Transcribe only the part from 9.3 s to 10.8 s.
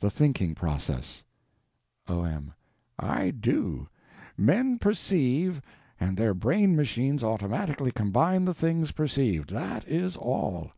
That is all.